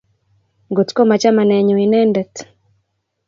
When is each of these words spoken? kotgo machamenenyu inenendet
kotgo 0.75 1.01
machamenenyu 1.09 1.75
inenendet 1.85 2.33